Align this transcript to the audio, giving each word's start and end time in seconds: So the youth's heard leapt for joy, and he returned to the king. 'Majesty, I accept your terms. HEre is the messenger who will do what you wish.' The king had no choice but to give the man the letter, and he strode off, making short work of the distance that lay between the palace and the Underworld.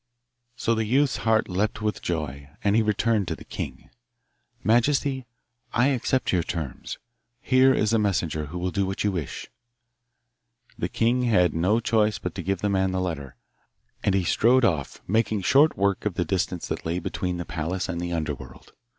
So 0.55 0.73
the 0.73 0.83
youth's 0.85 1.17
heard 1.17 1.47
leapt 1.47 1.77
for 1.77 1.91
joy, 1.91 2.49
and 2.63 2.75
he 2.75 2.81
returned 2.81 3.27
to 3.27 3.35
the 3.35 3.43
king. 3.45 3.91
'Majesty, 4.63 5.27
I 5.73 5.89
accept 5.89 6.31
your 6.33 6.41
terms. 6.41 6.97
HEre 7.43 7.75
is 7.75 7.91
the 7.91 7.99
messenger 7.99 8.47
who 8.47 8.57
will 8.57 8.71
do 8.71 8.87
what 8.87 9.03
you 9.03 9.11
wish.' 9.11 9.47
The 10.75 10.89
king 10.89 11.21
had 11.25 11.53
no 11.53 11.79
choice 11.79 12.17
but 12.17 12.33
to 12.33 12.41
give 12.41 12.61
the 12.61 12.67
man 12.69 12.93
the 12.93 12.99
letter, 12.99 13.35
and 14.03 14.15
he 14.15 14.23
strode 14.23 14.65
off, 14.65 15.03
making 15.07 15.43
short 15.43 15.77
work 15.77 16.03
of 16.07 16.15
the 16.15 16.25
distance 16.25 16.67
that 16.69 16.83
lay 16.83 16.97
between 16.97 17.37
the 17.37 17.45
palace 17.45 17.87
and 17.87 18.01
the 18.01 18.11
Underworld. 18.11 18.73